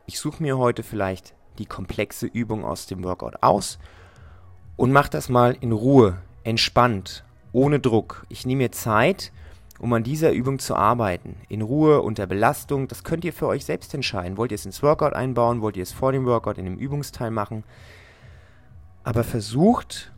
ich 0.06 0.18
suche 0.18 0.42
mir 0.42 0.58
heute 0.58 0.82
vielleicht 0.82 1.34
die 1.58 1.66
komplexe 1.66 2.26
Übung 2.26 2.64
aus 2.64 2.86
dem 2.86 3.04
Workout 3.04 3.42
aus 3.42 3.78
und 4.78 4.92
mach 4.92 5.08
das 5.08 5.28
mal 5.28 5.56
in 5.60 5.72
Ruhe, 5.72 6.18
entspannt, 6.44 7.24
ohne 7.52 7.80
Druck. 7.80 8.24
Ich 8.28 8.46
nehme 8.46 8.62
mir 8.62 8.72
Zeit, 8.72 9.32
um 9.80 9.92
an 9.92 10.04
dieser 10.04 10.32
Übung 10.32 10.60
zu 10.60 10.76
arbeiten. 10.76 11.34
In 11.48 11.62
Ruhe, 11.62 12.00
unter 12.00 12.28
Belastung. 12.28 12.86
Das 12.86 13.02
könnt 13.02 13.24
ihr 13.24 13.32
für 13.32 13.48
euch 13.48 13.64
selbst 13.64 13.92
entscheiden. 13.92 14.36
Wollt 14.36 14.52
ihr 14.52 14.54
es 14.54 14.64
ins 14.64 14.82
Workout 14.82 15.14
einbauen? 15.14 15.62
Wollt 15.62 15.76
ihr 15.76 15.82
es 15.82 15.92
vor 15.92 16.12
dem 16.12 16.26
Workout 16.26 16.58
in 16.58 16.64
dem 16.64 16.76
Übungsteil 16.76 17.32
machen? 17.32 17.64
Aber 19.02 19.24
versucht, 19.24 20.12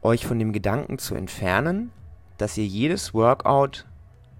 euch 0.00 0.26
von 0.26 0.38
dem 0.38 0.54
Gedanken 0.54 0.98
zu 0.98 1.14
entfernen, 1.14 1.92
dass 2.38 2.56
ihr 2.56 2.66
jedes 2.66 3.12
Workout 3.12 3.84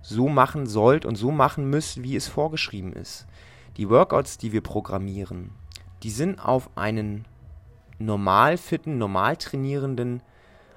so 0.01 0.29
machen 0.29 0.67
sollt 0.67 1.05
und 1.05 1.17
so 1.17 1.31
machen 1.31 1.69
müsst, 1.69 2.03
wie 2.03 2.17
es 2.17 2.29
vorgeschrieben 2.29 2.95
ist. 2.95 3.27
Die 3.77 3.91
Workouts, 3.91 4.39
die 4.39 4.53
wir 4.53 4.63
programmieren, 4.63 5.51
die 6.03 6.11
sind 6.11 6.43
auf 6.43 6.71
einen 6.77 7.27
normal 7.99 8.57
fitten, 8.57 8.99
normal 8.99 9.37
trainierenden 9.37 10.23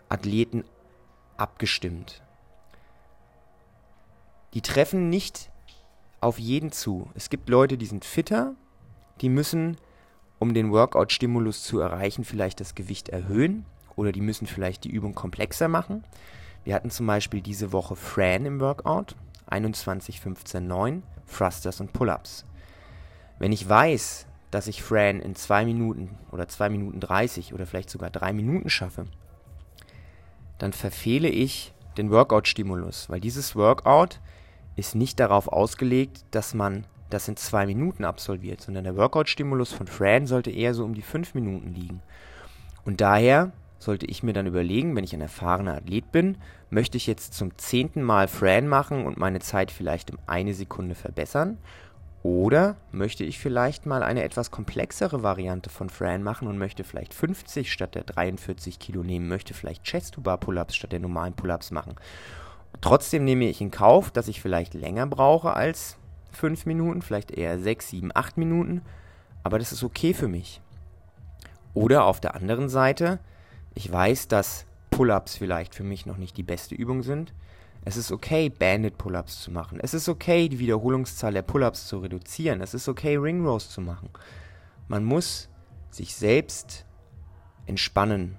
Athleten 0.10 0.64
abgestimmt. 1.38 2.22
Die 4.54 4.62
treffen 4.62 5.10
nicht 5.10 5.52
auf 6.22 6.40
jeden 6.40 6.72
zu. 6.72 7.10
Es 7.14 7.30
gibt 7.30 7.50
Leute, 7.50 7.78
die 7.78 7.86
sind 7.86 8.06
fitter, 8.06 8.56
die 9.22 9.30
müssen, 9.30 9.78
um 10.40 10.54
den 10.54 10.72
Workout-Stimulus 10.72 11.64
zu 11.64 11.80
erreichen, 11.80 12.24
vielleicht 12.24 12.60
das 12.60 12.76
Gewicht 12.76 13.10
erhöhen 13.10 13.66
oder 13.96 14.12
die 14.12 14.22
müssen 14.22 14.48
vielleicht 14.48 14.84
die 14.84 14.92
Übung 14.92 15.16
komplexer 15.16 15.68
machen. 15.68 16.04
Wir 16.64 16.76
hatten 16.76 16.90
zum 16.90 17.08
Beispiel 17.08 17.42
diese 17.42 17.72
Woche 17.72 17.96
Fran 17.96 18.46
im 18.46 18.60
Workout, 18.60 19.16
21, 19.48 20.20
15, 20.20 20.68
9, 20.68 21.04
Thrusters 21.28 21.80
und 21.80 21.94
Pull-Ups. 21.94 22.46
Wenn 23.40 23.52
ich 23.52 23.68
weiß, 23.68 24.28
dass 24.52 24.68
ich 24.68 24.82
Fran 24.82 25.20
in 25.20 25.36
2 25.36 25.66
Minuten 25.66 26.18
oder 26.32 26.48
2 26.48 26.70
Minuten 26.70 27.00
30 27.00 27.54
oder 27.54 27.66
vielleicht 27.66 27.90
sogar 27.90 28.10
3 28.10 28.34
Minuten 28.34 28.70
schaffe, 28.70 29.06
dann 30.58 30.74
verfehle 30.74 31.30
ich 31.30 31.74
den 31.98 32.12
Workout-Stimulus, 32.12 33.10
weil 33.10 33.20
dieses 33.20 33.56
Workout 33.56 34.20
ist 34.76 34.96
nicht 34.96 35.20
darauf 35.20 35.48
ausgelegt, 35.48 36.24
dass 36.32 36.54
man 36.54 36.86
das 37.10 37.28
in 37.28 37.38
zwei 37.38 37.66
Minuten 37.66 38.06
absolviert, 38.06 38.62
sondern 38.62 38.84
der 38.84 38.96
Workout-Stimulus 38.96 39.72
von 39.72 39.88
Fran 39.88 40.28
sollte 40.28 40.52
eher 40.52 40.74
so 40.74 40.84
um 40.84 40.94
die 40.94 41.02
fünf 41.02 41.34
Minuten 41.34 41.74
liegen. 41.74 42.02
Und 42.86 43.02
daher 43.02 43.52
sollte 43.80 44.06
ich 44.06 44.24
mir 44.24 44.34
dann 44.34 44.48
überlegen, 44.48 44.96
wenn 44.96 45.04
ich 45.04 45.14
ein 45.14 45.22
erfahrener 45.22 45.76
Athlet 45.76 46.12
bin, 46.12 46.38
möchte 46.70 46.98
ich 46.98 47.08
jetzt 47.08 47.34
zum 47.34 47.58
zehnten 47.58 48.02
Mal 48.02 48.28
Fran 48.28 48.68
machen 48.68 49.06
und 49.06 49.18
meine 49.18 49.40
Zeit 49.40 49.72
vielleicht 49.72 50.12
um 50.12 50.18
eine 50.26 50.54
Sekunde 50.54 50.96
verbessern? 50.96 51.58
Oder 52.28 52.76
möchte 52.92 53.24
ich 53.24 53.40
vielleicht 53.40 53.86
mal 53.86 54.04
eine 54.04 54.22
etwas 54.22 54.52
komplexere 54.52 55.24
Variante 55.24 55.70
von 55.70 55.90
Fran 55.90 56.24
machen 56.24 56.50
und 56.50 56.58
möchte 56.58 56.84
vielleicht 56.84 57.14
50 57.14 57.72
statt 57.72 57.96
der 57.96 58.04
43 58.04 58.80
Kilo 58.80 59.02
nehmen, 59.02 59.30
möchte 59.30 59.54
vielleicht 59.54 59.86
Chest-to-Bar-Pull-Ups 59.86 60.76
statt 60.76 60.92
der 60.92 61.00
normalen 61.00 61.36
Pull-Ups 61.36 61.72
machen. 61.72 61.96
Trotzdem 62.82 63.24
nehme 63.24 63.46
ich 63.46 63.62
in 63.62 63.72
Kauf, 63.72 64.12
dass 64.12 64.28
ich 64.28 64.42
vielleicht 64.42 64.74
länger 64.74 65.08
brauche 65.08 65.54
als 65.54 65.96
5 66.34 66.66
Minuten, 66.66 67.02
vielleicht 67.02 67.32
eher 67.32 67.60
6, 67.60 67.92
7, 67.92 68.12
8 68.14 68.38
Minuten, 68.38 68.82
aber 69.44 69.58
das 69.58 69.72
ist 69.72 69.86
okay 69.86 70.14
für 70.14 70.28
mich. 70.28 70.60
Oder 71.74 72.04
auf 72.04 72.20
der 72.20 72.36
anderen 72.36 72.68
Seite, 72.68 73.20
ich 73.74 73.90
weiß, 73.90 74.28
dass 74.28 74.66
Pull-ups 74.90 75.38
vielleicht 75.38 75.74
für 75.74 75.86
mich 75.86 76.06
noch 76.06 76.18
nicht 76.18 76.36
die 76.36 76.44
beste 76.44 76.76
Übung 76.76 77.04
sind. 77.04 77.34
Es 77.88 77.96
ist 77.96 78.12
okay, 78.12 78.50
Bandit 78.50 78.98
Pull-ups 78.98 79.42
zu 79.42 79.50
machen. 79.50 79.80
Es 79.82 79.94
ist 79.94 80.10
okay, 80.10 80.50
die 80.50 80.60
Wiederholungszahl 80.60 81.32
der 81.32 81.42
Pull-ups 81.42 81.88
zu 81.88 82.00
reduzieren. 82.00 82.60
Es 82.60 82.74
ist 82.74 82.90
okay, 82.90 83.16
Ring 83.16 83.46
Rows 83.46 83.70
zu 83.70 83.80
machen. 83.80 84.10
Man 84.90 85.06
muss 85.06 85.48
sich 85.90 86.14
selbst 86.14 86.86
entspannen. 87.66 88.36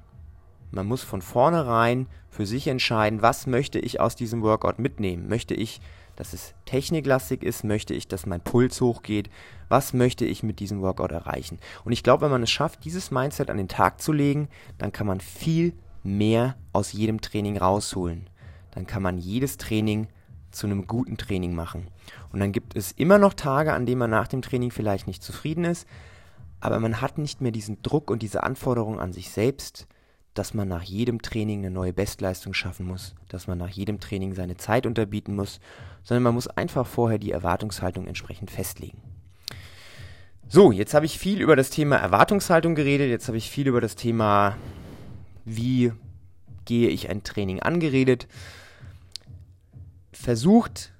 Man 0.71 0.87
muss 0.87 1.03
von 1.03 1.23
vornherein 1.23 2.09
für 2.29 2.45
sich 2.45 2.67
entscheiden, 2.67 3.23
was 3.23 3.47
möchte 3.47 3.79
ich 3.79 4.01
aus 4.01 4.17
diesem 4.17 4.43
Workout 4.43 4.79
mitnehmen. 4.79 5.29
Möchte 5.29 5.55
ich 5.55 5.81
dass 6.15 6.33
es 6.33 6.53
techniklastig 6.65 7.45
ist, 7.45 7.63
möchte 7.63 7.95
ich, 7.95 8.09
dass 8.09 8.27
mein 8.27 8.41
Puls 8.41 8.81
hochgeht, 8.81 9.31
was 9.69 9.93
möchte 9.93 10.25
ich 10.25 10.43
mit 10.43 10.59
diesem 10.59 10.83
Workout 10.83 11.13
erreichen. 11.13 11.61
Und 11.85 11.93
ich 11.93 12.03
glaube, 12.03 12.23
wenn 12.23 12.33
man 12.33 12.43
es 12.43 12.51
schafft, 12.51 12.85
dieses 12.85 13.13
Mindset 13.13 13.51
an 13.51 13.57
den 13.57 13.69
Tag 13.69 14.03
zu 14.03 14.13
legen, 14.13 14.49
dann 14.79 14.91
kann 14.91 15.07
man 15.07 15.21
viel 15.21 15.75
mehr 16.03 16.57
aus 16.73 16.93
jedem 16.93 17.21
Training 17.21 17.57
rausholen. 17.57 18.29
Dann 18.73 18.87
kann 18.87 19.03
man 19.03 19.19
jedes 19.19 19.57
Training 19.57 20.09
zu 20.51 20.67
einem 20.67 20.87
guten 20.87 21.17
Training 21.17 21.55
machen. 21.55 21.89
Und 22.33 22.41
dann 22.41 22.53
gibt 22.53 22.77
es 22.77 22.93
immer 22.93 23.19
noch 23.19 23.35
Tage, 23.35 23.73
an 23.73 23.87
denen 23.87 23.99
man 23.99 24.11
nach 24.11 24.29
dem 24.29 24.43
Training 24.43 24.71
vielleicht 24.71 25.07
nicht 25.07 25.23
zufrieden 25.23 25.65
ist, 25.65 25.87
aber 26.61 26.81
man 26.81 27.01
hat 27.01 27.19
nicht 27.19 27.41
mehr 27.41 27.53
diesen 27.53 27.83
Druck 27.83 28.11
und 28.11 28.23
diese 28.23 28.43
Anforderung 28.43 28.99
an 28.99 29.13
sich 29.13 29.31
selbst, 29.31 29.87
dass 30.35 30.55
man 30.55 30.69
nach 30.69 30.83
jedem 30.83 31.21
Training 31.23 31.61
eine 31.61 31.71
neue 31.71 31.93
Bestleistung 31.93 32.55
schaffen 32.55 32.87
muss, 32.87 33.15
dass 33.29 33.47
man 33.47 33.59
nach 33.59 33.71
jedem 33.71 34.01
Training 34.01 34.35
seine 34.35 34.57
Zeit 34.57 34.87
unterbieten 34.87 35.35
muss, 35.35 35.61
sondern 36.03 36.23
man 36.23 36.35
muss 36.35 36.49
einfach 36.49 36.87
vorher 36.87 37.19
die 37.19 37.33
Erwartungshaltung 37.33 38.07
entsprechend 38.07 38.51
festlegen. 38.51 39.03
So, 40.49 40.73
jetzt 40.73 40.95
habe 40.95 41.07
ich 41.07 41.19
viel 41.19 41.41
über 41.41 41.57
das 41.57 41.71
Thema 41.71 41.97
Erwartungshaltung 41.97 42.75
geredet, 42.75 43.11
jetzt 43.11 43.29
habe 43.29 43.37
ich 43.37 43.51
viel 43.51 43.67
über 43.67 43.81
das 43.81 43.97
Thema, 43.97 44.57
wie 45.45 45.93
gehe 46.69 46.89
ich 46.89 47.11
ein 47.11 47.25
Training 47.25 47.61
angeredet. 47.61 48.29
Versucht 50.13 50.93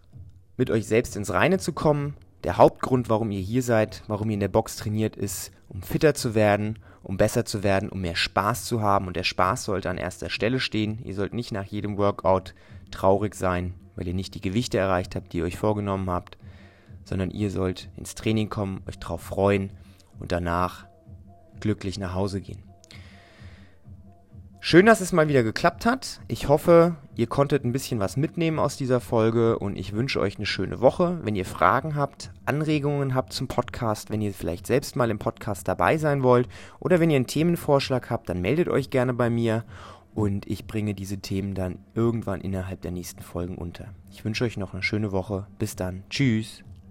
mit 0.57 0.71
euch 0.71 0.87
selbst 0.87 1.17
ins 1.17 1.31
Reine 1.31 1.59
zu 1.59 1.73
kommen. 1.73 2.15
Der 2.43 2.57
Hauptgrund, 2.57 3.09
warum 3.09 3.31
ihr 3.31 3.41
hier 3.41 3.63
seid, 3.63 4.03
warum 4.09 4.31
ihr 4.31 4.35
in 4.35 4.41
der 4.41 4.49
Box 4.49 4.77
trainiert, 4.77 5.17
ist, 5.17 5.53
um 5.69 5.83
fitter 5.83 6.15
zu 6.15 6.35
werden 6.35 6.79
um 7.03 7.17
besser 7.17 7.45
zu 7.45 7.63
werden, 7.63 7.89
um 7.89 8.03
mehr 8.03 8.17
Spaß 8.17 8.67
zu 8.67 8.83
haben. 8.83 9.07
Und 9.07 9.17
der 9.17 9.25
Spaß 9.25 9.65
sollte 9.65 9.89
an 9.89 9.97
erster 9.97 10.29
Stelle 10.29 10.61
stehen. 10.61 10.99
Ihr 11.05 11.15
sollt 11.15 11.33
nicht 11.33 11.53
nach 11.53 11.65
jedem 11.65 11.97
Workout 11.97 12.55
traurig 12.91 13.35
sein, 13.35 13.75
weil 13.97 14.07
ihr 14.07 14.15
nicht 14.15 14.35
die 14.35 14.43
Gewichte 14.43 14.77
erreicht 14.77 15.17
habt, 15.17 15.33
die 15.33 15.39
ihr 15.39 15.45
euch 15.45 15.57
vorgenommen 15.57 16.11
habt, 16.11 16.37
sondern 17.05 17.31
ihr 17.31 17.51
sollt 17.51 17.89
ins 17.97 18.15
Training 18.15 18.51
kommen, 18.51 18.83
euch 18.87 18.99
darauf 18.99 19.23
freuen 19.23 19.71
und 20.21 20.33
danach 20.33 20.87
glücklich 21.61 21.99
nach 21.99 22.15
Hause 22.15 22.43
gehen. 22.43 22.68
Schön, 24.61 24.87
dass 24.87 25.01
es 25.01 25.13
mal 25.13 25.29
wieder 25.29 25.45
geklappt 25.45 25.87
hat. 25.87 26.21
Ich 26.27 26.49
hoffe, 26.49 26.97
ihr 27.15 27.29
konntet 27.29 27.65
ein 27.65 27.73
bisschen 27.73 28.01
was 28.01 28.17
mitnehmen 28.17 28.59
aus 28.59 28.77
dieser 28.77 29.01
Folge 29.01 29.59
und 29.59 29.77
ich 29.77 29.93
wünsche 29.93 30.21
euch 30.21 30.37
eine 30.37 30.47
schöne 30.47 30.81
Woche. 30.81 31.21
Wenn 31.23 31.37
ihr 31.37 31.45
Fragen 31.45 31.95
habt, 31.95 32.33
Anregungen 32.45 33.15
habt 33.15 33.33
zum 33.33 33.47
Podcast, 33.47 34.11
wenn 34.11 34.21
ihr 34.21 34.35
vielleicht 34.35 34.67
selbst 34.67 34.97
mal 34.97 35.11
im 35.11 35.21
Podcast 35.21 35.69
dabei 35.69 35.97
sein 35.97 36.25
wollt 36.25 36.49
oder 36.81 36.99
wenn 36.99 37.09
ihr 37.09 37.17
einen 37.17 37.29
Themenvorschlag 37.29 38.11
habt, 38.11 38.29
dann 38.29 38.43
meldet 38.43 38.69
euch 38.69 38.91
gerne 38.91 39.15
bei 39.15 39.31
mir 39.31 39.65
und 40.13 40.47
ich 40.49 40.67
bringe 40.67 40.93
diese 40.93 41.19
Themen 41.19 41.55
dann 41.55 41.79
irgendwann 41.95 42.41
innerhalb 42.41 42.83
der 42.83 42.91
nächsten 42.91 43.23
Folgen 43.23 43.57
unter. 43.57 43.87
Ich 44.11 44.25
wünsche 44.25 44.45
euch 44.45 44.57
noch 44.57 44.75
eine 44.75 44.83
schöne 44.83 45.13
Woche. 45.13 45.47
Bis 45.61 45.77
dann. 45.77 46.03
Tschüss. 46.11 46.65